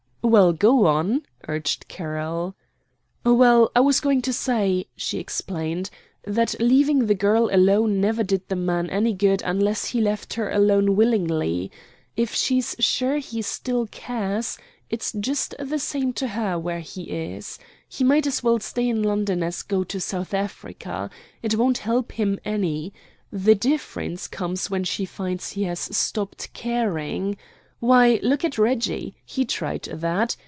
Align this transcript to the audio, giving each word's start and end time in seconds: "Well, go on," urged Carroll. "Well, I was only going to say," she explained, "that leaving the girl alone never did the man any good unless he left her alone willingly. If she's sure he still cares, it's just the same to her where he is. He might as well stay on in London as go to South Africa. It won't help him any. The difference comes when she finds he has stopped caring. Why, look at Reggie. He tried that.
"Well, 0.23 0.53
go 0.53 0.85
on," 0.85 1.23
urged 1.47 1.87
Carroll. 1.87 2.55
"Well, 3.25 3.71
I 3.75 3.79
was 3.79 3.97
only 3.99 4.03
going 4.17 4.21
to 4.21 4.31
say," 4.33 4.85
she 4.95 5.17
explained, 5.17 5.89
"that 6.23 6.53
leaving 6.59 7.07
the 7.07 7.15
girl 7.15 7.49
alone 7.51 7.99
never 7.99 8.23
did 8.23 8.47
the 8.47 8.55
man 8.55 8.87
any 8.91 9.13
good 9.13 9.41
unless 9.43 9.85
he 9.87 9.99
left 9.99 10.35
her 10.35 10.51
alone 10.51 10.95
willingly. 10.95 11.71
If 12.15 12.35
she's 12.35 12.75
sure 12.77 13.17
he 13.17 13.41
still 13.41 13.87
cares, 13.87 14.59
it's 14.91 15.11
just 15.11 15.55
the 15.59 15.79
same 15.79 16.13
to 16.13 16.27
her 16.29 16.57
where 16.57 16.81
he 16.81 17.09
is. 17.35 17.57
He 17.89 18.03
might 18.03 18.27
as 18.27 18.43
well 18.43 18.59
stay 18.59 18.91
on 18.91 18.97
in 18.97 19.03
London 19.03 19.41
as 19.41 19.63
go 19.63 19.83
to 19.85 19.99
South 19.99 20.35
Africa. 20.35 21.09
It 21.41 21.55
won't 21.57 21.79
help 21.79 22.11
him 22.11 22.39
any. 22.45 22.93
The 23.31 23.55
difference 23.55 24.27
comes 24.27 24.69
when 24.69 24.83
she 24.83 25.03
finds 25.03 25.53
he 25.53 25.63
has 25.63 25.79
stopped 25.79 26.53
caring. 26.53 27.37
Why, 27.79 28.19
look 28.21 28.45
at 28.45 28.59
Reggie. 28.59 29.15
He 29.25 29.43
tried 29.43 29.85
that. 29.91 30.35